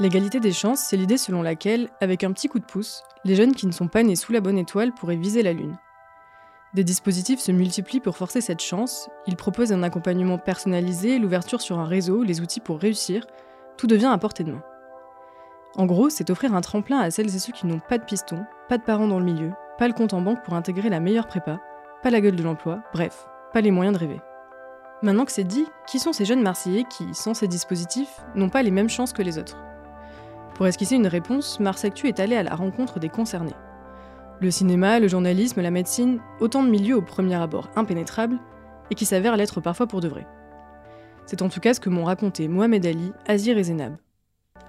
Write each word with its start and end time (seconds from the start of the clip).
L'égalité 0.00 0.40
des 0.40 0.52
chances, 0.52 0.80
c'est 0.80 0.96
l'idée 0.96 1.16
selon 1.16 1.40
laquelle, 1.40 1.88
avec 2.00 2.24
un 2.24 2.32
petit 2.32 2.48
coup 2.48 2.58
de 2.58 2.64
pouce, 2.64 3.04
les 3.24 3.36
jeunes 3.36 3.54
qui 3.54 3.68
ne 3.68 3.72
sont 3.72 3.86
pas 3.86 4.02
nés 4.02 4.16
sous 4.16 4.32
la 4.32 4.40
bonne 4.40 4.58
étoile 4.58 4.92
pourraient 4.92 5.14
viser 5.14 5.44
la 5.44 5.52
Lune. 5.52 5.76
Des 6.74 6.82
dispositifs 6.82 7.38
se 7.38 7.52
multiplient 7.52 8.00
pour 8.00 8.16
forcer 8.16 8.40
cette 8.40 8.60
chance, 8.60 9.08
ils 9.28 9.36
proposent 9.36 9.72
un 9.72 9.84
accompagnement 9.84 10.36
personnalisé, 10.36 11.20
l'ouverture 11.20 11.60
sur 11.60 11.78
un 11.78 11.84
réseau, 11.84 12.24
les 12.24 12.40
outils 12.40 12.58
pour 12.58 12.80
réussir, 12.80 13.24
tout 13.76 13.86
devient 13.86 14.10
à 14.12 14.18
portée 14.18 14.42
de 14.42 14.50
main. 14.50 14.62
En 15.76 15.86
gros, 15.86 16.10
c'est 16.10 16.30
offrir 16.30 16.56
un 16.56 16.60
tremplin 16.60 16.98
à 16.98 17.12
celles 17.12 17.34
et 17.34 17.38
ceux 17.38 17.52
qui 17.52 17.68
n'ont 17.68 17.78
pas 17.78 17.98
de 17.98 18.04
piston, 18.04 18.44
pas 18.68 18.78
de 18.78 18.82
parents 18.82 19.06
dans 19.06 19.20
le 19.20 19.24
milieu, 19.24 19.52
pas 19.78 19.86
le 19.86 19.94
compte 19.94 20.12
en 20.12 20.20
banque 20.20 20.42
pour 20.44 20.54
intégrer 20.54 20.88
la 20.88 20.98
meilleure 20.98 21.28
prépa, 21.28 21.60
pas 22.02 22.10
la 22.10 22.20
gueule 22.20 22.36
de 22.36 22.42
l'emploi, 22.42 22.82
bref, 22.92 23.28
pas 23.52 23.60
les 23.60 23.70
moyens 23.70 23.94
de 23.94 24.00
rêver. 24.00 24.20
Maintenant 25.02 25.24
que 25.24 25.32
c'est 25.32 25.44
dit, 25.44 25.66
qui 25.86 26.00
sont 26.00 26.12
ces 26.12 26.24
jeunes 26.24 26.42
Marseillais 26.42 26.84
qui, 26.90 27.14
sans 27.14 27.34
ces 27.34 27.46
dispositifs, 27.46 28.24
n'ont 28.34 28.50
pas 28.50 28.64
les 28.64 28.72
mêmes 28.72 28.88
chances 28.88 29.12
que 29.12 29.22
les 29.22 29.38
autres? 29.38 29.56
Pour 30.54 30.66
esquisser 30.66 30.94
une 30.94 31.08
réponse, 31.08 31.58
Mars 31.58 31.84
Actu 31.84 32.06
est 32.06 32.20
allé 32.20 32.36
à 32.36 32.44
la 32.44 32.54
rencontre 32.54 33.00
des 33.00 33.08
concernés. 33.08 33.54
Le 34.40 34.50
cinéma, 34.50 35.00
le 35.00 35.08
journalisme, 35.08 35.60
la 35.60 35.70
médecine, 35.70 36.20
autant 36.40 36.62
de 36.62 36.70
milieux 36.70 36.96
au 36.96 37.02
premier 37.02 37.34
abord 37.34 37.70
impénétrables, 37.76 38.38
et 38.90 38.94
qui 38.94 39.04
s'avèrent 39.04 39.36
l'être 39.36 39.60
parfois 39.60 39.86
pour 39.86 40.00
de 40.00 40.08
vrai. 40.08 40.26
C'est 41.26 41.42
en 41.42 41.48
tout 41.48 41.60
cas 41.60 41.74
ce 41.74 41.80
que 41.80 41.88
m'ont 41.88 42.04
raconté 42.04 42.46
Mohamed 42.48 42.86
Ali, 42.86 43.12
Azir 43.26 43.58
et 43.58 43.64
Zenab. 43.64 43.96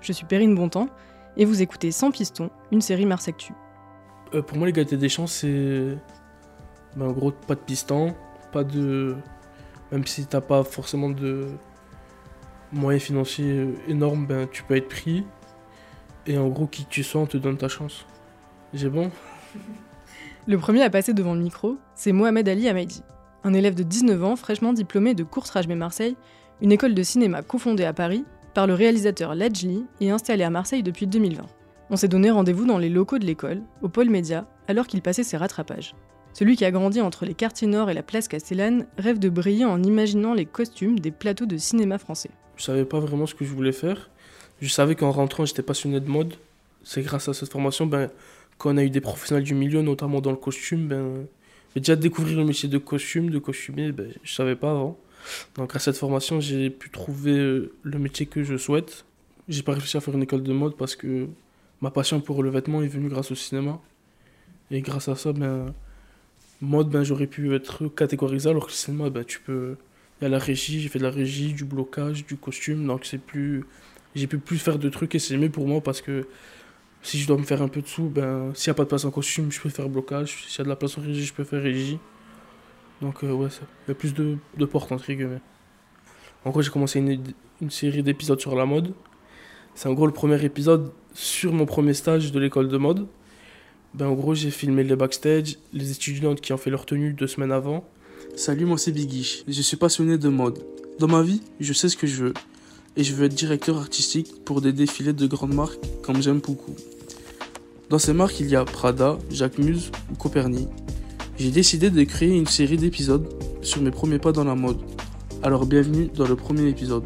Je 0.01 0.11
suis 0.11 0.25
Perrine 0.25 0.55
Bontemps, 0.55 0.87
et 1.37 1.45
vous 1.45 1.61
écoutez 1.61 1.91
Sans 1.91 2.11
Piston, 2.11 2.49
une 2.71 2.81
série 2.81 3.05
Mars 3.05 3.27
Actu. 3.27 3.53
Euh, 4.33 4.41
pour 4.41 4.57
moi, 4.57 4.65
l'égalité 4.67 4.97
des 4.97 5.09
chances, 5.09 5.33
c'est. 5.33 5.97
Ben, 6.95 7.07
en 7.07 7.11
gros, 7.11 7.31
pas 7.31 7.55
de 7.55 7.59
piston, 7.59 8.15
pas 8.51 8.63
de. 8.63 9.15
Même 9.91 10.05
si 10.05 10.25
t'as 10.25 10.41
pas 10.41 10.63
forcément 10.63 11.09
de 11.09 11.47
moyens 12.71 13.03
financiers 13.03 13.69
énormes, 13.87 14.25
ben, 14.25 14.47
tu 14.51 14.63
peux 14.63 14.75
être 14.75 14.87
pris. 14.87 15.25
Et 16.27 16.37
en 16.37 16.47
gros, 16.47 16.67
qui 16.67 16.85
tu 16.85 17.03
sois, 17.03 17.21
on 17.21 17.25
te 17.25 17.37
donne 17.37 17.57
ta 17.57 17.67
chance. 17.67 18.05
J'ai 18.73 18.89
bon? 18.89 19.11
Le 20.47 20.57
premier 20.57 20.83
à 20.83 20.89
passer 20.89 21.13
devant 21.13 21.33
le 21.33 21.41
micro, 21.41 21.77
c'est 21.95 22.11
Mohamed 22.11 22.47
Ali 22.47 22.67
Amaidi, 22.67 23.01
un 23.43 23.53
élève 23.53 23.75
de 23.75 23.83
19 23.83 24.23
ans 24.23 24.35
fraîchement 24.35 24.73
diplômé 24.73 25.13
de 25.13 25.23
Courtrajmé 25.23 25.75
Marseille, 25.75 26.15
une 26.61 26.71
école 26.71 26.93
de 26.93 27.03
cinéma 27.03 27.41
cofondée 27.41 27.85
à 27.85 27.93
Paris 27.93 28.25
par 28.53 28.67
le 28.67 28.73
réalisateur 28.73 29.35
Ledgely 29.35 29.85
et 30.01 30.11
installée 30.11 30.43
à 30.43 30.49
Marseille 30.49 30.83
depuis 30.83 31.07
2020. 31.07 31.43
On 31.89 31.95
s'est 31.95 32.07
donné 32.07 32.31
rendez-vous 32.31 32.65
dans 32.65 32.79
les 32.79 32.89
locaux 32.89 33.19
de 33.19 33.25
l'école, 33.25 33.61
au 33.81 33.89
pôle 33.89 34.09
média, 34.09 34.47
alors 34.67 34.87
qu'il 34.87 35.01
passait 35.01 35.23
ses 35.23 35.37
rattrapages. 35.37 35.93
Celui 36.33 36.55
qui 36.55 36.65
a 36.65 36.71
grandi 36.71 37.01
entre 37.01 37.25
les 37.25 37.33
quartiers 37.33 37.67
nord 37.67 37.89
et 37.89 37.93
la 37.93 38.03
place 38.03 38.27
Castellane 38.27 38.87
rêve 38.97 39.19
de 39.19 39.29
briller 39.29 39.65
en 39.65 39.81
imaginant 39.83 40.33
les 40.33 40.45
costumes 40.45 40.99
des 40.99 41.11
plateaux 41.11 41.45
de 41.45 41.57
cinéma 41.57 41.97
français. 41.97 42.31
Je 42.55 42.63
savais 42.63 42.85
pas 42.85 42.99
vraiment 42.99 43.25
ce 43.25 43.35
que 43.35 43.45
je 43.45 43.53
voulais 43.53 43.71
faire. 43.71 44.09
Je 44.61 44.67
savais 44.67 44.95
qu'en 44.95 45.11
rentrant, 45.11 45.45
j'étais 45.45 45.63
passionné 45.63 45.99
de 45.99 46.09
mode. 46.09 46.35
C'est 46.83 47.01
grâce 47.01 47.27
à 47.27 47.33
cette 47.33 47.51
formation, 47.51 47.85
ben, 47.85 48.09
quand 48.57 48.73
on 48.73 48.77
a 48.77 48.83
eu 48.83 48.89
des 48.89 49.01
professionnels 49.01 49.43
du 49.43 49.53
milieu, 49.53 49.81
notamment 49.81 50.21
dans 50.21 50.31
le 50.31 50.37
costume, 50.37 50.87
ben, 50.87 51.25
déjà 51.75 51.95
découvrir 51.95 52.37
le 52.37 52.45
métier 52.45 52.69
de 52.69 52.77
costume, 52.77 53.29
de 53.29 53.39
costumier, 53.39 53.91
ben, 53.91 54.11
je 54.23 54.33
savais 54.33 54.55
pas 54.55 54.71
avant. 54.71 54.97
Donc 55.55 55.75
à 55.75 55.79
cette 55.79 55.97
formation, 55.97 56.39
j'ai 56.39 56.69
pu 56.69 56.89
trouver 56.89 57.37
euh, 57.37 57.73
le 57.83 57.99
métier 57.99 58.25
que 58.25 58.43
je 58.43 58.57
souhaite. 58.57 59.05
J'ai 59.49 59.63
pas 59.63 59.73
réussi 59.73 59.97
à 59.97 60.01
faire 60.01 60.13
une 60.13 60.23
école 60.23 60.43
de 60.43 60.53
mode 60.53 60.75
parce 60.75 60.95
que 60.95 61.27
ma 61.81 61.91
passion 61.91 62.21
pour 62.21 62.43
le 62.43 62.49
vêtement 62.49 62.81
est 62.81 62.87
venue 62.87 63.09
grâce 63.09 63.31
au 63.31 63.35
cinéma. 63.35 63.79
Et 64.71 64.81
grâce 64.81 65.07
à 65.09 65.15
ça, 65.15 65.33
ben, 65.33 65.73
mode, 66.61 66.89
ben, 66.89 67.03
j'aurais 67.03 67.27
pu 67.27 67.53
être 67.55 67.87
catégorisé 67.89 68.49
alors 68.49 68.65
que 68.65 68.71
le 68.71 68.75
cinéma, 68.75 69.09
ben, 69.09 69.23
tu 69.23 69.39
peux... 69.39 69.75
Il 70.21 70.23
y 70.23 70.27
a 70.27 70.29
la 70.29 70.39
régie, 70.39 70.79
j'ai 70.79 70.87
fait 70.87 70.99
de 70.99 71.03
la 71.03 71.11
régie, 71.11 71.51
du 71.51 71.65
blocage, 71.65 72.25
du 72.25 72.37
costume, 72.37 72.87
donc 72.87 73.05
c'est 73.05 73.17
plus... 73.17 73.65
J'ai 74.15 74.27
pu 74.27 74.37
plus 74.37 74.57
faire 74.57 74.79
de 74.79 74.89
trucs 74.89 75.13
et 75.15 75.19
c'est 75.19 75.37
mieux 75.37 75.49
pour 75.49 75.67
moi 75.67 75.81
parce 75.81 76.01
que 76.01 76.27
si 77.01 77.19
je 77.19 77.27
dois 77.27 77.37
me 77.37 77.43
faire 77.43 77.61
un 77.61 77.67
peu 77.67 77.81
de 77.81 77.87
sous, 77.87 78.09
ben, 78.09 78.51
s'il 78.55 78.71
n'y 78.71 78.71
a 78.71 78.75
pas 78.75 78.83
de 78.83 78.89
place 78.89 79.05
en 79.05 79.11
costume, 79.11 79.51
je 79.51 79.59
peux 79.59 79.69
faire 79.69 79.89
blocage. 79.89 80.45
S'il 80.47 80.59
y 80.59 80.61
a 80.61 80.63
de 80.63 80.69
la 80.69 80.75
place 80.75 80.97
en 80.97 81.01
régie, 81.01 81.23
je 81.23 81.33
peux 81.33 81.43
faire 81.43 81.61
régie. 81.61 81.99
Donc, 83.01 83.23
euh, 83.23 83.31
ouais, 83.31 83.49
il 83.85 83.89
y 83.89 83.91
a 83.91 83.95
plus 83.95 84.13
de, 84.13 84.37
de 84.57 84.65
portes, 84.65 84.91
entre 84.91 85.05
guillemets. 85.11 85.41
En 86.45 86.51
gros, 86.51 86.61
j'ai 86.61 86.71
commencé 86.71 86.99
une, 86.99 87.21
une 87.61 87.69
série 87.69 88.01
d'épisodes 88.01 88.39
sur 88.39 88.55
la 88.55 88.65
mode. 88.65 88.93
C'est 89.75 89.89
en 89.89 89.93
gros 89.93 90.07
le 90.07 90.13
premier 90.13 90.43
épisode 90.43 90.91
sur 91.13 91.51
mon 91.51 91.65
premier 91.65 91.93
stage 91.93 92.31
de 92.31 92.39
l'école 92.39 92.69
de 92.69 92.77
mode. 92.77 93.07
Ben, 93.93 94.07
en 94.07 94.13
gros, 94.13 94.33
j'ai 94.33 94.51
filmé 94.51 94.83
les 94.83 94.95
backstage, 94.95 95.57
les 95.73 95.91
étudiantes 95.91 96.41
qui 96.41 96.53
ont 96.53 96.57
fait 96.57 96.69
leur 96.69 96.85
tenue 96.85 97.13
deux 97.13 97.27
semaines 97.27 97.51
avant. 97.51 97.87
Salut, 98.35 98.65
moi 98.65 98.77
c'est 98.77 98.91
Biggie. 98.91 99.43
Je 99.47 99.61
suis 99.61 99.77
passionné 99.77 100.17
de 100.17 100.29
mode. 100.29 100.65
Dans 100.99 101.07
ma 101.07 101.21
vie, 101.21 101.41
je 101.59 101.71
sais 101.71 101.87
ce 101.87 101.95
que 101.95 102.07
je 102.07 102.23
veux. 102.23 102.33
Et 102.97 103.03
je 103.03 103.13
veux 103.13 103.25
être 103.25 103.35
directeur 103.35 103.77
artistique 103.77 104.45
pour 104.45 104.61
des 104.61 104.71
défilés 104.71 105.11
de 105.11 105.27
grandes 105.27 105.53
marques 105.53 105.79
comme 106.01 106.21
j'aime 106.21 106.39
beaucoup. 106.39 106.75
Dans 107.89 107.99
ces 107.99 108.13
marques, 108.13 108.39
il 108.39 108.49
y 108.49 108.55
a 108.55 108.63
Prada, 108.63 109.17
Jacquemus 109.29 109.91
ou 110.11 110.15
Copernic. 110.15 110.69
J'ai 111.37 111.51
décidé 111.51 111.89
de 111.89 112.03
créer 112.03 112.37
une 112.37 112.47
série 112.47 112.77
d'épisodes 112.77 113.27
sur 113.61 113.81
mes 113.81 113.91
premiers 113.91 114.19
pas 114.19 114.31
dans 114.31 114.45
la 114.45 114.55
mode. 114.55 114.79
Alors 115.43 115.65
bienvenue 115.65 116.07
dans 116.15 116.25
le 116.25 116.37
premier 116.37 116.69
épisode. 116.69 117.05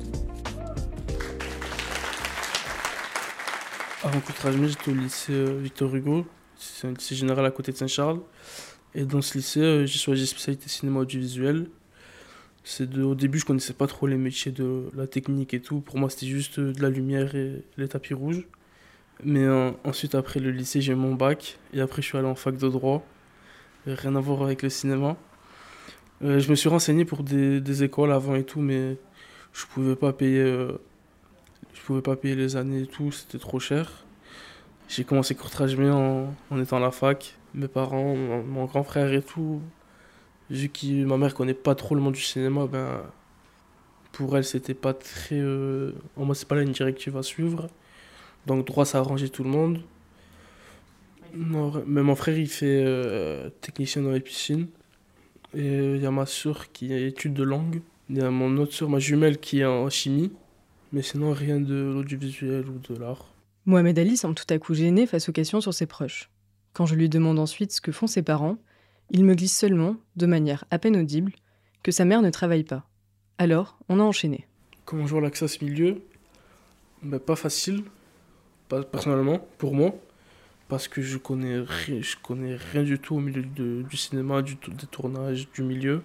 Avant 4.04 4.20
Courtrajmé, 4.20 4.70
j'étais 4.70 4.92
au 4.92 4.94
lycée 4.94 5.34
euh, 5.34 5.60
Victor 5.60 5.94
Hugo. 5.96 6.26
C'est 6.58 6.88
un 6.88 6.92
lycée 6.92 7.16
général 7.16 7.46
à 7.46 7.52
côté 7.52 7.72
de 7.72 7.78
Saint-Charles. 7.78 8.20
Et 8.94 9.06
dans 9.06 9.22
ce 9.22 9.38
lycée, 9.38 9.62
euh, 9.62 9.86
j'ai 9.88 9.98
choisi 9.98 10.28
spécialité 10.28 10.70
cinéma 10.70 11.00
audiovisuel. 11.00 11.68
C'est 12.64 12.98
au 12.98 13.16
début, 13.16 13.40
je 13.40 13.46
connaissais 13.46 13.74
pas 13.74 13.88
trop 13.88 14.08
les 14.08 14.18
métiers 14.18 14.52
de 14.52 14.90
la 14.96 15.08
technique 15.08 15.54
et 15.54 15.62
tout. 15.62 15.80
Pour 15.80 15.98
moi, 15.98 16.10
c'était 16.10 16.28
juste 16.28 16.60
euh, 16.60 16.74
de 16.74 16.82
la 16.82 16.90
lumière 16.90 17.36
et 17.36 17.64
les 17.78 17.88
tapis 17.88 18.14
rouges. 18.14 18.46
Mais 19.24 19.44
euh, 19.44 19.72
ensuite, 19.84 20.16
après 20.16 20.40
le 20.40 20.52
lycée, 20.52 20.82
j'ai 20.82 20.96
mon 20.96 21.16
bac. 21.16 21.58
Et 21.74 21.82
après, 21.82 22.02
je 22.02 22.08
suis 22.08 22.18
allé 22.18 22.28
en 22.28 22.36
fac 22.36 22.58
de 22.58 22.70
droit. 22.70 23.06
Rien 23.88 24.16
à 24.16 24.20
voir 24.20 24.44
avec 24.44 24.62
le 24.62 24.70
cinéma. 24.70 25.18
Euh, 26.22 26.40
je 26.40 26.50
me 26.50 26.56
suis 26.56 26.70
renseigné 26.70 27.06
pour 27.06 27.24
des, 27.24 27.84
écoles 27.84 28.12
avant 28.12 28.36
et 28.36 28.44
tout, 28.44 28.60
mais 28.62 28.98
je 29.54 29.66
pouvais 29.66 29.96
pas 29.96 30.14
payer. 30.14 30.42
Euh, 30.42 30.80
pouvais 31.90 32.02
pas 32.04 32.16
payer 32.16 32.36
les 32.36 32.56
années 32.56 32.82
et 32.82 32.86
tout, 32.86 33.12
c'était 33.12 33.40
trop 33.40 33.60
cher. 33.60 34.06
J'ai 34.88 35.04
commencé 35.04 35.34
courtrage 35.34 35.74
en, 35.80 36.32
en 36.52 36.62
étant 36.62 36.78
à 36.78 36.80
la 36.80 36.92
fac. 36.92 37.36
Mes 37.56 37.68
parents, 37.68 38.16
mon 38.16 38.66
grand 38.66 38.84
frère 38.84 39.12
et 39.12 39.24
tout, 39.24 39.60
vu 40.50 40.70
que 40.70 41.06
ma 41.06 41.18
mère 41.18 41.34
connaît 41.34 41.54
pas 41.54 41.76
trop 41.76 41.96
le 41.96 42.02
monde 42.02 42.14
du 42.14 42.22
cinéma, 42.22 42.68
ben 42.68 43.04
pour 44.12 44.36
elle 44.38 44.44
c'était 44.44 44.74
pas 44.74 44.94
très. 44.94 45.40
Euh, 45.40 45.94
en 46.16 46.26
moi 46.26 46.36
c'est 46.36 46.48
pas 46.48 46.56
là 46.56 46.62
une 46.62 46.72
directive 46.72 47.18
à 47.18 47.24
suivre. 47.24 47.68
Donc 48.46 48.66
droit, 48.66 48.86
ça 48.86 48.98
a 48.98 49.02
arrangé 49.02 49.30
tout 49.30 49.44
le 49.44 49.50
monde. 49.50 49.82
Non, 51.36 51.84
mais 51.86 52.02
mon 52.02 52.16
frère, 52.16 52.38
il 52.38 52.48
fait 52.48 52.84
euh, 52.84 53.50
technicien 53.62 54.02
dans 54.02 54.12
les 54.12 54.20
piscines. 54.20 54.68
Et 55.54 55.66
il 55.66 55.80
euh, 55.80 55.98
y 55.98 56.06
a 56.06 56.12
ma 56.12 56.26
soeur 56.26 56.72
qui 56.72 56.94
est 56.94 57.08
étude 57.08 57.34
de 57.34 57.44
langue. 57.44 57.82
Il 58.10 58.18
y 58.18 58.22
a 58.22 58.32
mon 58.32 58.58
autre 58.58 58.74
soeur, 58.74 58.90
ma 58.90 59.00
jumelle, 59.00 59.38
qui 59.38 59.60
est 59.60 59.66
en 59.66 59.90
chimie. 59.90 60.32
Mais 60.92 61.02
sinon, 61.02 61.32
rien 61.34 61.60
de 61.60 61.76
l'audiovisuel 61.76 62.66
ou 62.68 62.80
de 62.80 63.00
l'art. 63.00 63.34
Mohamed 63.66 64.00
Ali 64.00 64.18
semble 64.18 64.36
tout 64.36 64.52
à 64.52 64.58
coup 64.58 64.74
gêné 64.74 65.06
face 65.06 65.30
aux 65.30 65.32
questions 65.32 65.62
sur 65.62 65.74
ses 65.74 65.86
proches. 65.86 66.32
Quand 66.74 66.88
je 66.88 66.96
lui 66.96 67.10
demande 67.10 67.38
ensuite 67.38 67.72
ce 67.72 67.82
que 67.82 67.92
font 67.92 68.08
ses 68.08 68.24
parents, 68.24 68.58
il 69.12 69.26
me 69.26 69.36
glisse 69.36 69.58
seulement, 69.58 69.96
de 70.16 70.26
manière 70.26 70.66
à 70.72 70.80
peine 70.80 70.98
audible, 70.98 71.34
que 71.84 71.92
sa 71.92 72.06
mère 72.06 72.22
ne 72.22 72.30
travaille 72.30 72.64
pas. 72.64 72.86
Alors, 73.38 73.80
on 73.88 74.00
a 74.00 74.04
enchaîné. 74.04 74.48
Comment 74.86 75.08
jouer 75.08 75.22
l'accès 75.22 75.46
à 75.46 75.48
ce 75.48 75.64
milieu? 75.64 76.02
Ben, 77.04 77.20
Pas 77.20 77.36
facile, 77.36 77.84
personnellement, 78.92 79.40
pour 79.58 79.74
moi, 79.74 79.96
parce 80.68 80.88
que 80.88 81.02
je 81.02 81.18
connais 81.18 81.60
rien, 81.60 82.02
je 82.02 82.16
connais 82.22 82.56
rien 82.56 82.84
du 82.84 83.00
tout 83.00 83.16
au 83.16 83.20
milieu 83.20 83.44
du 83.44 83.98
cinéma, 83.98 84.42
du, 84.42 84.56
des 84.56 84.88
tournages, 84.90 85.48
du 85.52 85.64
milieu. 85.64 86.04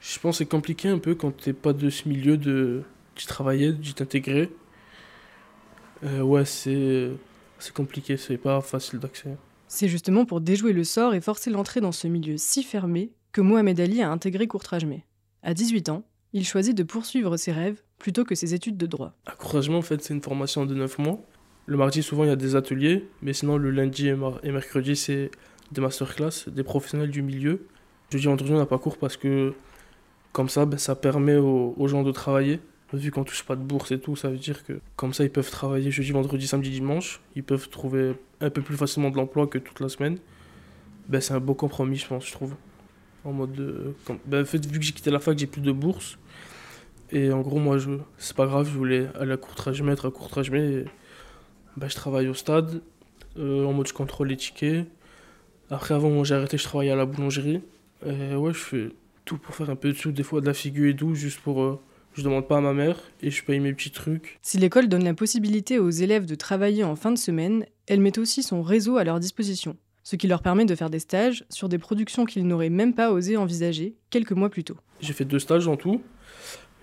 Je 0.00 0.18
pense 0.18 0.36
que 0.36 0.44
c'est 0.44 0.50
compliqué 0.50 0.88
un 0.88 0.98
peu 0.98 1.14
quand 1.14 1.36
t'es 1.36 1.52
pas 1.52 1.72
de 1.72 1.90
ce 1.90 2.08
milieu 2.08 2.36
de 2.36 2.82
d'y 3.16 3.26
travailler, 3.26 3.72
d'y 3.72 3.94
t'intégrer. 3.94 4.50
Euh, 6.04 6.20
ouais, 6.20 6.44
c'est 6.44 7.10
c'est 7.58 7.74
compliqué, 7.74 8.16
c'est 8.16 8.36
pas 8.36 8.60
facile 8.60 9.00
d'accès. 9.00 9.36
C'est 9.68 9.88
justement 9.88 10.24
pour 10.24 10.40
déjouer 10.40 10.72
le 10.72 10.84
sort 10.84 11.14
et 11.14 11.20
forcer 11.20 11.50
l'entrée 11.50 11.80
dans 11.80 11.92
ce 11.92 12.08
milieu 12.08 12.36
si 12.36 12.62
fermé 12.62 13.12
que 13.32 13.40
Mohamed 13.40 13.78
Ali 13.80 14.02
a 14.02 14.10
intégré 14.10 14.46
Courtrajmé. 14.46 15.04
À 15.42 15.54
18 15.54 15.90
ans, 15.90 16.04
il 16.32 16.46
choisit 16.46 16.76
de 16.76 16.82
poursuivre 16.82 17.36
ses 17.36 17.52
rêves 17.52 17.82
plutôt 17.98 18.24
que 18.24 18.34
ses 18.34 18.54
études 18.54 18.76
de 18.76 18.86
droit. 18.86 19.14
À 19.26 19.34
en 19.44 19.82
fait, 19.82 20.02
c'est 20.02 20.14
une 20.14 20.22
formation 20.22 20.66
de 20.66 20.74
9 20.74 20.98
mois 20.98 21.20
le 21.68 21.76
mardi, 21.76 22.02
souvent, 22.02 22.24
il 22.24 22.28
y 22.28 22.32
a 22.32 22.36
des 22.36 22.56
ateliers, 22.56 23.06
mais 23.20 23.34
sinon, 23.34 23.58
le 23.58 23.70
lundi 23.70 24.08
et, 24.08 24.50
mercredi, 24.50 24.96
c'est 24.96 25.30
des 25.70 25.82
masterclass, 25.82 26.48
des 26.48 26.62
professionnels 26.62 27.10
du 27.10 27.20
milieu. 27.20 27.66
Jeudi, 28.10 28.24
vendredi, 28.24 28.50
on 28.52 28.56
n'a 28.56 28.64
pas 28.64 28.78
cours 28.78 28.96
parce 28.96 29.18
que, 29.18 29.52
comme 30.32 30.48
ça, 30.48 30.64
ben, 30.64 30.78
ça 30.78 30.96
permet 30.96 31.36
aux, 31.36 31.86
gens 31.86 32.02
de 32.04 32.10
travailler. 32.10 32.60
Vu 32.92 33.10
qu'on 33.10 33.24
touche 33.24 33.42
pas 33.42 33.54
de 33.54 33.62
bourse 33.62 33.90
et 33.92 34.00
tout, 34.00 34.16
ça 34.16 34.30
veut 34.30 34.38
dire 34.38 34.64
que, 34.64 34.80
comme 34.96 35.12
ça, 35.12 35.22
ils 35.22 35.30
peuvent 35.30 35.50
travailler 35.50 35.90
jeudi, 35.90 36.10
vendredi, 36.10 36.46
samedi, 36.46 36.70
dimanche. 36.70 37.20
Ils 37.36 37.44
peuvent 37.44 37.68
trouver 37.68 38.14
un 38.40 38.50
peu 38.50 38.62
plus 38.62 38.76
facilement 38.76 39.10
de 39.10 39.16
l'emploi 39.16 39.46
que 39.46 39.58
toute 39.58 39.80
la 39.80 39.90
semaine. 39.90 40.18
Ben, 41.08 41.20
c'est 41.20 41.34
un 41.34 41.40
beau 41.40 41.54
compromis, 41.54 41.96
je 41.96 42.06
pense, 42.06 42.26
je 42.26 42.32
trouve. 42.32 42.54
En 43.24 43.32
mode 43.32 43.94
ben, 44.26 44.42
vu 44.42 44.60
que 44.60 44.82
j'ai 44.82 44.92
quitté 44.92 45.10
la 45.10 45.18
fac, 45.18 45.38
j'ai 45.38 45.46
plus 45.46 45.60
de 45.60 45.72
bourse. 45.72 46.18
Et 47.10 47.32
en 47.32 47.40
gros, 47.40 47.58
moi, 47.58 47.78
je, 47.78 47.90
c'est 48.18 48.36
pas 48.36 48.46
grave, 48.46 48.68
je 48.70 48.76
voulais 48.76 49.08
aller 49.18 49.32
à 49.32 49.36
courtrage, 49.36 49.80
être 49.82 50.06
à 50.06 50.10
courtrage, 50.10 50.50
mais 50.50 50.84
bah, 51.76 51.88
Je 51.88 51.94
travaille 51.94 52.28
au 52.28 52.34
stade, 52.34 52.82
euh, 53.38 53.64
en 53.64 53.72
mode 53.72 53.86
je 53.86 53.94
contrôle 53.94 54.28
les 54.28 54.36
tickets. 54.36 54.86
Après, 55.70 55.94
avant, 55.94 56.24
j'ai 56.24 56.34
arrêté, 56.34 56.58
je 56.58 56.64
travaillais 56.64 56.90
à 56.90 56.96
la 56.96 57.06
boulangerie. 57.06 57.62
Et 58.06 58.34
ouais, 58.34 58.52
je 58.52 58.58
fais 58.58 58.88
tout 59.24 59.38
pour 59.38 59.54
faire 59.54 59.70
un 59.70 59.76
peu 59.76 59.88
de 59.88 59.94
sous, 59.94 60.12
des 60.12 60.22
fois 60.22 60.40
de 60.40 60.46
la 60.46 60.54
figure 60.54 60.88
et 60.88 60.96
tout, 60.96 61.14
juste 61.14 61.40
pour. 61.40 61.62
Euh, 61.62 61.80
je 62.18 62.24
demande 62.24 62.48
pas 62.48 62.58
à 62.58 62.60
ma 62.60 62.72
mère 62.72 62.96
et 63.22 63.30
je 63.30 63.44
paye 63.44 63.60
mes 63.60 63.72
petits 63.72 63.92
trucs. 63.92 64.38
Si 64.42 64.58
l'école 64.58 64.88
donne 64.88 65.04
la 65.04 65.14
possibilité 65.14 65.78
aux 65.78 65.90
élèves 65.90 66.26
de 66.26 66.34
travailler 66.34 66.82
en 66.82 66.96
fin 66.96 67.12
de 67.12 67.18
semaine, 67.18 67.64
elle 67.86 68.00
met 68.00 68.18
aussi 68.18 68.42
son 68.42 68.60
réseau 68.60 68.96
à 68.96 69.04
leur 69.04 69.20
disposition, 69.20 69.76
ce 70.02 70.16
qui 70.16 70.26
leur 70.26 70.42
permet 70.42 70.64
de 70.64 70.74
faire 70.74 70.90
des 70.90 70.98
stages 70.98 71.44
sur 71.48 71.68
des 71.68 71.78
productions 71.78 72.24
qu'ils 72.24 72.44
n'auraient 72.44 72.70
même 72.70 72.92
pas 72.92 73.12
osé 73.12 73.36
envisager 73.36 73.94
quelques 74.10 74.32
mois 74.32 74.50
plus 74.50 74.64
tôt. 74.64 74.76
J'ai 75.00 75.12
fait 75.12 75.24
deux 75.24 75.38
stages 75.38 75.68
en 75.68 75.76
tout. 75.76 76.02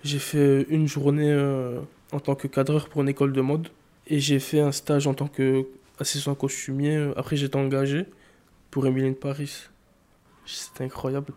J'ai 0.04 0.18
fait 0.18 0.62
une 0.70 0.88
journée 0.88 1.30
euh, 1.30 1.80
en 2.12 2.20
tant 2.20 2.34
que 2.34 2.48
cadreur 2.48 2.88
pour 2.88 3.02
une 3.02 3.08
école 3.10 3.34
de 3.34 3.40
mode 3.42 3.68
et 4.06 4.20
j'ai 4.20 4.38
fait 4.38 4.60
un 4.60 4.72
stage 4.72 5.06
en 5.06 5.12
tant 5.12 5.28
qu'assistant 5.28 6.34
costumier. 6.34 7.10
Après, 7.14 7.36
j'étais 7.36 7.56
engagé 7.56 8.06
pour 8.70 8.86
Emily 8.86 9.12
Paris. 9.12 9.68
C'était 10.46 10.84
incroyable. 10.84 11.34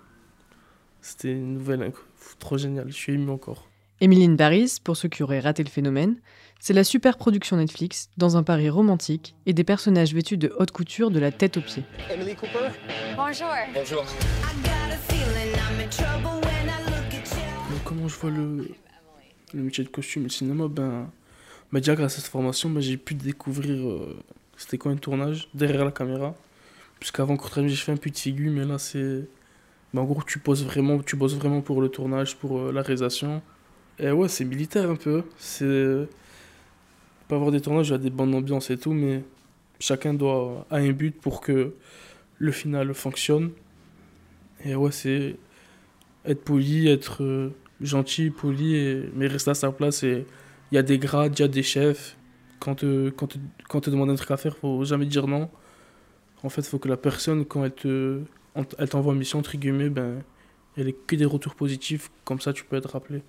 C'était 1.01 1.33
une 1.33 1.55
nouvelle 1.55 1.91
trop 2.39 2.57
géniale. 2.57 2.87
Je 2.87 2.95
suis 2.95 3.13
ému 3.13 3.29
encore. 3.31 3.69
Emily 4.01 4.33
Paris, 4.37 4.77
pour 4.81 4.95
ceux 4.95 5.09
qui 5.09 5.23
auraient 5.23 5.41
raté 5.41 5.61
le 5.61 5.69
phénomène, 5.69 6.15
c'est 6.61 6.71
la 6.71 6.85
super 6.85 7.17
production 7.17 7.57
Netflix 7.57 8.09
dans 8.15 8.37
un 8.37 8.43
Paris 8.43 8.69
romantique 8.69 9.35
et 9.45 9.51
des 9.51 9.65
personnages 9.65 10.13
vêtus 10.13 10.37
de 10.37 10.53
haute 10.57 10.71
couture 10.71 11.11
de 11.11 11.19
la 11.19 11.33
tête 11.33 11.57
aux 11.57 11.61
pieds. 11.61 11.83
Emily 12.09 12.33
Cooper? 12.33 12.69
Bonjour. 13.17 13.49
Bonjour. 13.73 14.05
comment 17.83 18.07
je 18.07 18.15
vois 18.19 18.29
le, 18.29 18.69
le 19.53 19.63
métier 19.63 19.83
de 19.83 19.89
costume 19.89 20.21
et 20.21 20.25
le 20.25 20.31
cinéma? 20.31 20.69
Ben, 20.69 21.09
bah 21.73 21.79
déjà 21.79 21.95
grâce 21.95 22.17
à 22.17 22.21
cette 22.21 22.31
formation, 22.31 22.69
ben, 22.69 22.79
j'ai 22.79 22.95
pu 22.95 23.15
découvrir 23.15 23.85
euh, 23.85 24.17
c'était 24.55 24.77
quoi 24.77 24.93
un 24.93 24.95
tournage? 24.95 25.49
Derrière 25.53 25.83
la 25.83 25.91
caméra. 25.91 26.35
Puisqu'avant 26.99 27.37
j'ai 27.67 27.75
fait 27.75 27.91
un 27.91 27.97
peu 27.97 28.09
de 28.09 28.17
figure, 28.17 28.51
mais 28.51 28.63
là 28.63 28.77
c'est. 28.77 29.27
Ben, 29.93 30.01
en 30.01 30.05
gros, 30.05 30.21
tu 30.25 30.39
poses 30.39 30.63
vraiment, 30.63 30.99
tu 30.99 31.17
bosses 31.17 31.35
vraiment 31.35 31.61
pour 31.61 31.81
le 31.81 31.89
tournage, 31.89 32.37
pour 32.37 32.59
euh, 32.59 32.71
la 32.71 32.81
réalisation. 32.81 33.41
Et 33.99 34.11
ouais, 34.11 34.27
c'est 34.29 34.45
militaire 34.45 34.89
un 34.89 34.95
peu. 34.95 35.23
C'est. 35.37 36.07
Pas 37.27 37.35
avoir 37.35 37.51
des 37.51 37.61
tournages, 37.61 37.89
il 37.89 37.97
des 37.99 38.09
bonnes 38.09 38.33
ambiances 38.33 38.71
et 38.71 38.77
tout, 38.77 38.93
mais 38.93 39.23
chacun 39.79 40.13
doit 40.13 40.65
a 40.71 40.77
un 40.77 40.91
but 40.91 41.15
pour 41.19 41.41
que 41.41 41.73
le 42.39 42.51
final 42.51 42.93
fonctionne. 42.93 43.51
Et 44.65 44.75
ouais, 44.75 44.91
c'est 44.91 45.35
être 46.25 46.43
poli, 46.43 46.87
être 46.87 47.23
euh, 47.23 47.49
gentil, 47.81 48.31
poli, 48.31 49.03
mais 49.15 49.27
rester 49.27 49.51
à 49.51 49.53
sa 49.53 49.71
place. 49.71 50.03
Et 50.03 50.25
il 50.71 50.75
y 50.75 50.77
a 50.77 50.83
des 50.83 50.97
grades, 50.99 51.37
il 51.37 51.41
y 51.43 51.45
a 51.45 51.47
des 51.47 51.63
chefs. 51.63 52.17
Quand 52.59 52.75
tu 52.75 53.11
quand, 53.15 53.37
quand 53.69 53.81
te 53.81 53.89
demande 53.89 54.09
un 54.09 54.15
truc 54.15 54.31
à 54.31 54.37
faire, 54.37 54.57
faut 54.57 54.83
jamais 54.85 55.05
dire 55.05 55.27
non. 55.27 55.49
En 56.43 56.49
fait, 56.49 56.63
faut 56.63 56.79
que 56.79 56.89
la 56.89 56.97
personne, 56.97 57.45
quand 57.45 57.65
elle 57.65 57.73
te 57.73 58.21
elle 58.77 58.89
t'envoie 58.89 59.13
une 59.13 59.19
mission, 59.19 59.39
entre 59.39 59.55
ben, 59.57 60.23
elle 60.77 60.89
ait 60.89 60.93
que 60.93 61.15
des 61.15 61.25
retours 61.25 61.55
positifs. 61.55 62.09
Comme 62.25 62.39
ça, 62.41 62.53
tu 62.53 62.63
peux 62.65 62.75
être 62.77 62.89
rappelé. 62.89 63.21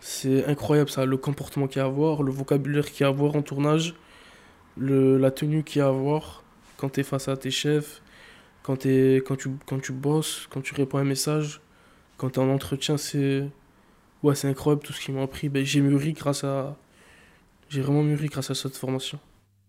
C'est 0.00 0.46
incroyable 0.46 0.90
ça, 0.90 1.04
le 1.04 1.16
comportement 1.16 1.66
qu'il 1.66 1.78
y 1.78 1.80
a 1.80 1.84
à 1.84 1.88
avoir, 1.88 2.22
le 2.22 2.32
vocabulaire 2.32 2.90
qu'il 2.90 3.02
y 3.02 3.04
a 3.04 3.08
à 3.08 3.10
avoir 3.10 3.36
en 3.36 3.42
tournage, 3.42 3.94
le, 4.76 5.18
la 5.18 5.30
tenue 5.30 5.62
qu'il 5.62 5.80
y 5.80 5.82
a 5.82 5.86
à 5.86 5.88
avoir 5.88 6.42
quand 6.76 6.90
tu 6.90 7.00
es 7.00 7.02
face 7.02 7.28
à 7.28 7.36
tes 7.36 7.50
chefs, 7.50 8.00
quand, 8.62 8.86
quand, 8.86 9.36
tu, 9.36 9.50
quand 9.66 9.80
tu 9.80 9.92
bosses, 9.92 10.46
quand 10.50 10.62
tu 10.62 10.74
réponds 10.74 10.98
à 10.98 11.02
un 11.02 11.04
message, 11.04 11.60
quand 12.16 12.30
tu 12.30 12.40
es 12.40 12.42
en 12.42 12.48
entretien. 12.50 12.96
C'est 12.96 13.48
ouais, 14.22 14.34
c'est 14.34 14.48
incroyable 14.48 14.82
tout 14.82 14.92
ce 14.92 15.00
qu'ils 15.00 15.14
m'ont 15.14 15.22
appris. 15.22 15.48
Ben, 15.48 15.64
j'ai 15.64 15.80
mûri 15.80 16.12
grâce 16.12 16.44
à. 16.44 16.76
J'ai 17.68 17.80
vraiment 17.80 18.02
mûri 18.02 18.26
grâce 18.26 18.50
à 18.50 18.54
cette 18.54 18.76
formation. 18.76 19.18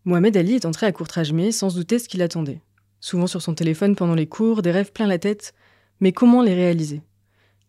Mohamed 0.05 0.35
Ali 0.35 0.55
est 0.55 0.65
entré 0.65 0.87
à 0.87 0.91
Courtrajmé 0.91 1.51
sans 1.51 1.75
douter 1.75 1.99
ce 1.99 2.09
qu'il 2.09 2.21
attendait. 2.21 2.61
Souvent 2.99 3.27
sur 3.27 3.41
son 3.41 3.53
téléphone 3.53 3.95
pendant 3.95 4.15
les 4.15 4.27
cours, 4.27 4.61
des 4.61 4.71
rêves 4.71 4.91
plein 4.91 5.07
la 5.07 5.19
tête. 5.19 5.53
Mais 5.99 6.11
comment 6.11 6.41
les 6.41 6.55
réaliser? 6.55 7.01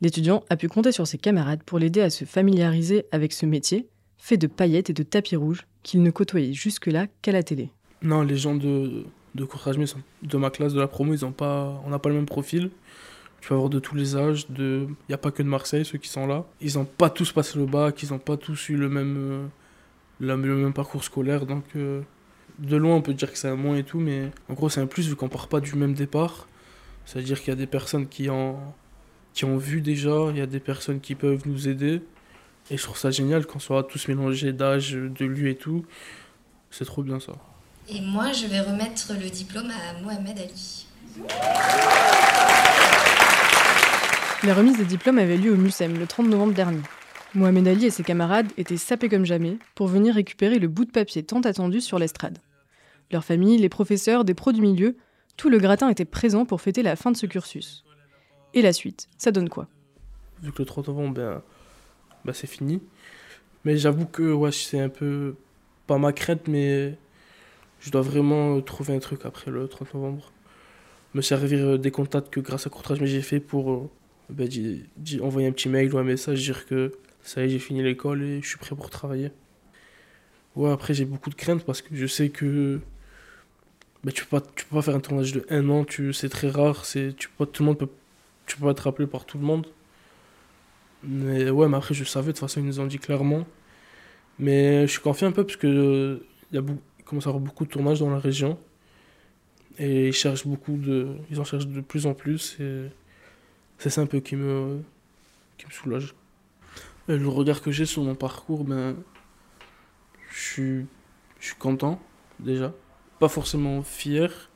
L'étudiant 0.03 0.43
a 0.51 0.57
pu 0.57 0.67
compter 0.67 0.91
sur 0.91 1.07
ses 1.07 1.17
camarades 1.17 1.63
pour 1.63 1.79
l'aider 1.79 2.01
à 2.01 2.11
se 2.11 2.25
familiariser 2.25 3.07
avec 3.13 3.33
ce 3.33 3.47
métier, 3.47 3.87
fait 4.19 4.37
de 4.37 4.49
paillettes 4.49 4.91
et 4.91 4.93
de 4.93 5.05
tapis 5.05 5.37
rouges, 5.37 5.65
qu'il 5.85 6.03
ne 6.03 6.11
côtoyait 6.11 6.53
jusque-là 6.53 7.07
qu'à 7.23 7.31
la 7.31 7.45
télé. 7.45 7.71
Non, 8.03 8.23
les 8.23 8.37
gens 8.37 8.57
de, 8.57 9.05
de 9.37 9.47
de 10.25 10.37
ma 10.37 10.51
classe, 10.51 10.73
de 10.73 10.81
la 10.81 10.89
promo, 10.89 11.15
ils 11.15 11.25
ont 11.25 11.31
pas, 11.31 11.81
on 11.87 11.91
n'a 11.91 12.01
pas 12.01 12.09
le 12.09 12.17
même 12.17 12.27
profil. 12.27 12.71
Tu 13.41 13.49
vas 13.51 13.55
avoir 13.55 13.71
de 13.71 13.79
tous 13.79 13.95
les 13.95 14.17
âges, 14.17 14.47
il 14.59 14.89
n'y 15.09 15.15
a 15.15 15.19
pas 15.19 15.31
que 15.31 15.41
de 15.41 15.49
Marseille, 15.49 15.85
ceux 15.85 15.99
qui 15.99 16.09
sont 16.09 16.27
là. 16.27 16.47
Ils 16.61 16.79
n'ont 16.79 16.85
pas 16.85 17.09
tous 17.09 17.31
passé 17.31 17.57
le 17.57 17.67
bac, 17.67 18.03
ils 18.03 18.11
n'ont 18.11 18.19
pas 18.19 18.37
tous 18.37 18.71
eu 18.71 18.77
le 18.77 18.89
même, 18.89 19.17
euh, 19.17 19.47
le 20.19 20.37
même 20.37 20.73
parcours 20.73 21.05
scolaire, 21.05 21.47
donc 21.47 21.65
euh, 21.77 22.01
de 22.59 22.77
loin 22.77 22.97
on 22.97 23.03
peut 23.03 23.15
dire 23.15 23.31
que 23.31 23.39
c'est 23.39 23.49
un 23.49 23.57
moins 23.57 23.77
et 23.77 23.85
tout, 23.85 24.01
mais 24.01 24.33
en 24.49 24.55
gros 24.55 24.69
c'est 24.69 24.81
un 24.81 24.87
plus 24.87 25.09
vu 25.09 25.15
qu'on 25.15 25.29
part 25.29 25.47
pas 25.47 25.61
du 25.61 25.77
même 25.77 25.95
départ. 25.95 26.49
C'est-à-dire 27.05 27.39
qu'il 27.41 27.49
y 27.49 27.53
a 27.53 27.57
des 27.57 27.67
personnes 27.67 28.09
qui 28.09 28.29
ont 28.31 28.57
qui 29.35 29.45
ont 29.45 29.57
vu 29.57 29.81
déjà, 29.81 30.29
il 30.31 30.39
y 30.39 30.41
a 30.41 30.47
des 30.47 30.61
personnes 30.61 31.01
qui 31.01 31.15
peuvent 31.15 31.43
nous 31.47 31.69
aider. 31.69 32.03
Et 32.71 32.77
je 32.77 32.83
trouve 32.83 32.99
ça 32.99 33.11
génial 33.11 33.47
qu'on 33.47 33.59
soit 33.59 33.83
tous 33.85 34.09
mélangés 34.09 34.53
d'âge, 34.53 34.93
de 34.93 35.25
lieu 35.25 35.49
et 35.49 35.57
tout. 35.57 35.85
C'est 36.71 36.85
trop 36.85 37.03
bien 37.03 37.21
ça. 37.21 37.33
Et 37.89 38.01
moi, 38.01 38.33
je 38.33 38.47
vais 38.47 38.61
remettre 38.61 39.13
le 39.21 39.29
diplôme 39.29 39.71
à 39.71 40.01
Mohamed 40.01 40.39
Ali. 40.39 40.87
La 44.45 44.55
remise 44.55 44.77
des 44.77 44.85
diplômes 44.85 45.19
avait 45.19 45.37
lieu 45.37 45.53
au 45.53 45.57
MUSEM 45.57 45.99
le 45.99 46.07
30 46.07 46.29
novembre 46.29 46.55
dernier. 46.55 46.83
Mohamed 47.35 47.69
Ali 47.69 47.87
et 47.87 47.91
ses 47.91 48.03
camarades 48.03 48.49
étaient 48.57 48.77
sapés 48.77 49.09
comme 49.09 49.25
jamais 49.25 49.57
pour 49.75 49.87
venir 49.87 50.15
récupérer 50.15 50.59
le 50.59 50.69
bout 50.69 50.85
de 50.85 50.91
papier 50.91 51.23
tant 51.23 51.41
attendu 51.41 51.81
sur 51.81 51.99
l'estrade. 51.99 52.39
Leur 53.11 53.25
famille, 53.25 53.59
les 53.59 53.69
professeurs, 53.69 54.25
des 54.25 54.35
pros 54.35 54.53
du 54.53 54.61
milieu, 54.61 54.97
tout 55.37 55.49
le 55.49 55.59
gratin 55.59 55.89
était 55.89 56.05
présent 56.05 56.45
pour 56.45 56.61
fêter 56.61 56.83
la 56.83 56.97
fin 56.97 57.11
de 57.11 57.17
ce 57.17 57.27
cursus. 57.27 57.85
Et 58.55 58.63
la 58.63 58.73
suite, 58.73 59.09
ça 59.19 59.31
donne 59.31 59.49
quoi? 59.49 59.69
Vu 60.43 60.53
que 60.53 60.59
le 60.61 60.67
30 60.67 60.89
novembre, 60.89 61.15
ben, 61.15 61.43
ben 62.25 62.33
c'est 62.33 62.47
fini. 62.47 62.83
Mais 63.65 63.77
j'avoue 63.77 64.07
que 64.07 64.33
ouais, 64.33 64.53
c'est 64.53 64.81
un 64.81 64.89
peu. 64.89 65.35
Pas 65.87 65.99
ma 65.99 66.13
crainte, 66.13 66.49
mais 66.49 66.97
je 67.81 67.91
dois 67.91 68.03
vraiment 68.03 68.61
trouver 68.61 68.95
un 68.95 68.99
truc 68.99 69.25
après 69.25 69.51
le 69.51 69.67
30 69.69 69.95
novembre. 69.95 70.33
Me 71.15 71.23
servir 71.23 71.79
des 71.79 71.91
contacts 71.91 72.31
que 72.31 72.41
grâce 72.41 72.67
à 72.67 72.71
Courtrage, 72.71 73.01
mais 73.01 73.07
j'ai 73.07 73.23
fait 73.23 73.41
pour 73.41 73.73
euh, 73.73 73.91
ben, 74.31 74.49
envoyer 75.21 75.49
un 75.49 75.53
petit 75.53 75.69
mail 75.69 75.93
ou 75.93 75.99
un 75.99 76.05
message, 76.05 76.43
dire 76.43 76.67
que 76.67 76.93
ça 77.23 77.43
y 77.43 77.45
est, 77.45 77.49
j'ai 77.51 77.59
fini 77.59 77.83
l'école 77.83 78.23
et 78.23 78.41
je 78.43 78.49
suis 78.49 78.59
prêt 78.59 78.75
pour 78.75 78.91
travailler. 78.91 79.31
Ouais, 80.57 80.71
après, 80.71 80.95
j'ai 80.95 81.05
beaucoup 81.05 81.31
de 81.31 81.35
crainte 81.35 81.65
parce 81.65 81.83
que 81.83 81.95
je 81.95 82.07
sais 82.07 82.29
que 82.31 82.81
ben, 84.05 84.13
tu 84.13 84.25
peux 84.25 84.41
pas 84.41 84.47
tu 84.57 84.65
peux 84.67 84.77
pas 84.77 84.83
faire 84.83 84.97
un 84.97 85.01
tournage 85.01 85.33
de 85.33 85.47
un 85.49 85.69
an 85.69 85.85
tu 85.85 86.13
c'est 86.13 86.29
très 86.29 86.51
rare 86.51 86.85
c'est 86.85 87.15
tu 87.17 87.29
peux 87.29 87.47
tout 87.47 87.63
le 87.63 87.69
monde 87.69 87.79
peut 87.79 87.89
tu 88.47 88.57
peux 88.57 88.65
pas 88.65 88.73
être 88.73 88.81
rappelé 88.81 89.07
par 89.07 89.25
tout 89.25 89.39
le 89.39 89.45
monde. 89.45 89.67
Mais 91.03 91.51
ouais, 91.51 91.69
mais 91.69 91.77
après, 91.77 91.95
je 91.95 92.05
savais, 92.05 92.29
de 92.29 92.33
toute 92.33 92.41
façon, 92.41 92.61
ils 92.61 92.67
nous 92.67 92.81
ont 92.81 92.87
dit 92.87 92.99
clairement. 92.99 93.47
Mais 94.39 94.87
je 94.87 94.93
suis 94.93 95.01
confiant 95.01 95.29
un 95.29 95.33
peu 95.33 95.45
parce 95.45 95.57
que 95.57 96.25
il 96.53 96.61
y 96.61 97.05
commence 97.05 97.27
à 97.27 97.31
avoir 97.31 97.43
beaucoup 97.43 97.65
de 97.65 97.71
tournages 97.71 98.01
dans 98.01 98.11
la 98.11 98.19
région. 98.19 98.59
Et 99.79 100.09
ils 100.09 100.13
cherchent 100.13 100.47
beaucoup 100.47 100.77
de. 100.77 101.17
Ils 101.31 101.41
en 101.41 101.45
cherchent 101.45 101.67
de 101.67 101.81
plus 101.81 102.07
en 102.07 102.15
plus. 102.15 102.57
Et 102.61 102.89
c'est 103.79 103.91
ça 103.91 104.01
un 104.01 104.07
peu 104.07 104.21
qui 104.21 104.37
me, 104.37 104.81
qui 105.59 105.67
me 105.67 105.73
soulage. 105.73 106.15
le 107.09 107.29
regard 107.29 107.63
que 107.63 107.71
j'ai 107.71 107.87
sur 107.87 108.03
mon 108.03 108.15
parcours, 108.15 108.65
ben. 108.65 108.97
Je 110.31 110.41
suis, 110.41 110.87
je 111.41 111.47
suis 111.47 111.57
content, 111.57 112.01
déjà. 112.41 112.73
Pas 113.19 113.29
forcément 113.29 113.83
fier, 113.83 114.51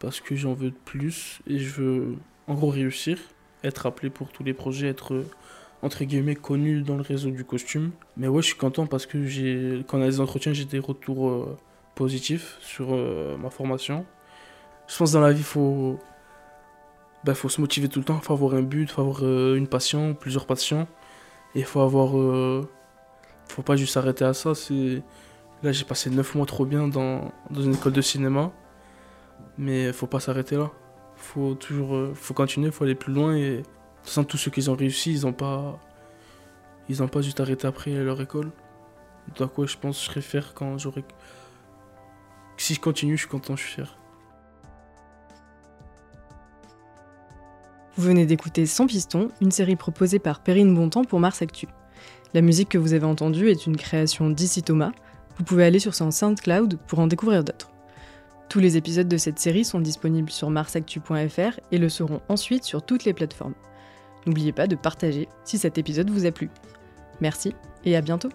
parce 0.00 0.20
que 0.20 0.34
j'en 0.34 0.54
veux 0.54 0.70
de 0.70 0.76
plus. 0.84 1.40
Et 1.46 1.58
je 1.58 1.70
veux 1.80 2.16
en 2.48 2.54
gros 2.54 2.70
réussir, 2.70 3.18
être 3.62 3.86
appelé 3.86 4.10
pour 4.10 4.30
tous 4.30 4.42
les 4.42 4.54
projets, 4.54 4.88
être 4.88 5.24
entre 5.82 6.04
guillemets 6.04 6.34
connu 6.34 6.82
dans 6.82 6.96
le 6.96 7.02
réseau 7.02 7.30
du 7.30 7.44
costume. 7.44 7.92
Mais 8.16 8.26
ouais, 8.26 8.42
je 8.42 8.48
suis 8.48 8.56
content 8.56 8.86
parce 8.86 9.06
que 9.06 9.82
quand 9.82 9.98
on 9.98 10.02
a 10.02 10.06
des 10.06 10.20
entretiens, 10.20 10.52
j'ai 10.52 10.64
des 10.64 10.78
retours 10.78 11.28
euh, 11.28 11.56
positifs 11.94 12.56
sur 12.60 12.88
euh, 12.92 13.36
ma 13.36 13.50
formation. 13.50 14.04
Je 14.88 14.96
pense 14.96 15.12
dans 15.12 15.20
la 15.20 15.32
vie, 15.32 15.42
faut 15.42 15.98
ben, 17.24 17.34
faut 17.34 17.48
se 17.48 17.60
motiver 17.60 17.88
tout 17.88 17.98
le 17.98 18.04
temps, 18.04 18.18
il 18.20 18.24
faut 18.24 18.32
avoir 18.32 18.54
un 18.54 18.62
but, 18.62 18.82
il 18.82 18.88
faut 18.88 19.02
avoir 19.02 19.18
euh, 19.22 19.56
une 19.56 19.68
passion, 19.68 20.14
plusieurs 20.14 20.46
passions 20.46 20.86
et 21.54 21.60
il 21.60 21.64
faut 21.64 21.80
avoir 21.80 22.12
faut 23.48 23.62
pas 23.62 23.76
juste 23.76 23.94
s'arrêter 23.94 24.24
à 24.24 24.34
ça, 24.34 24.52
là 25.62 25.72
j'ai 25.72 25.84
passé 25.84 26.10
9 26.10 26.34
mois 26.34 26.46
trop 26.46 26.66
bien 26.66 26.86
dans, 26.88 27.32
dans 27.50 27.62
une 27.62 27.74
école 27.74 27.92
de 27.92 28.00
cinéma. 28.00 28.52
Mais 29.58 29.92
faut 29.92 30.06
pas 30.06 30.20
s'arrêter 30.20 30.56
là 30.56 30.70
faut 31.18 31.54
toujours 31.54 31.94
euh, 31.94 32.12
faut 32.14 32.34
continuer, 32.34 32.70
faut 32.70 32.84
aller 32.84 32.94
plus 32.94 33.12
loin 33.12 33.36
et 33.36 33.62
façon 34.02 34.24
tous 34.24 34.38
ceux 34.38 34.50
qui 34.50 34.68
ont 34.68 34.74
réussi, 34.74 35.12
ils 35.12 35.26
ont 35.26 35.32
pas 35.32 35.78
ils 36.88 37.02
ont 37.02 37.08
pas 37.08 37.20
juste 37.20 37.40
arrêté 37.40 37.66
après 37.66 37.92
leur 37.92 38.20
école. 38.20 38.50
Donc 39.36 39.52
quoi 39.52 39.66
je 39.66 39.76
pense 39.76 39.98
que 39.98 40.04
je 40.04 40.10
serai 40.10 40.20
fier 40.22 40.54
quand 40.54 40.78
j'aurai 40.78 41.04
si 42.58 42.74
je 42.74 42.80
continue, 42.80 43.16
je 43.16 43.22
suis 43.22 43.30
content, 43.30 43.56
je 43.56 43.62
suis 43.62 43.74
fier. 43.74 43.96
Vous 47.96 48.02
venez 48.02 48.26
d'écouter 48.26 48.66
Sans 48.66 48.86
piston, 48.86 49.28
une 49.40 49.50
série 49.50 49.76
proposée 49.76 50.18
par 50.18 50.40
Perrine 50.40 50.74
Bontemps 50.74 51.04
pour 51.04 51.20
Mars 51.20 51.40
Actu. 51.40 51.68
La 52.34 52.42
musique 52.42 52.68
que 52.68 52.78
vous 52.78 52.92
avez 52.92 53.06
entendue 53.06 53.48
est 53.48 53.66
une 53.66 53.76
création 53.76 54.28
d'Issy 54.30 54.62
Thomas, 54.62 54.92
Vous 55.38 55.44
pouvez 55.44 55.64
aller 55.64 55.78
sur 55.78 55.94
son 55.94 56.10
SoundCloud 56.10 56.78
pour 56.88 56.98
en 56.98 57.06
découvrir 57.06 57.44
d'autres. 57.44 57.70
Tous 58.48 58.60
les 58.60 58.78
épisodes 58.78 59.08
de 59.08 59.16
cette 59.18 59.38
série 59.38 59.64
sont 59.64 59.80
disponibles 59.80 60.30
sur 60.30 60.48
marsactu.fr 60.48 61.60
et 61.70 61.78
le 61.78 61.88
seront 61.88 62.22
ensuite 62.28 62.64
sur 62.64 62.82
toutes 62.82 63.04
les 63.04 63.12
plateformes. 63.12 63.54
N'oubliez 64.26 64.52
pas 64.52 64.66
de 64.66 64.76
partager 64.76 65.28
si 65.44 65.58
cet 65.58 65.76
épisode 65.76 66.10
vous 66.10 66.24
a 66.24 66.30
plu. 66.30 66.48
Merci 67.20 67.54
et 67.84 67.96
à 67.96 68.00
bientôt 68.00 68.30